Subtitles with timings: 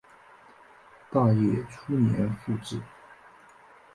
[1.11, 2.81] 大业初年复置。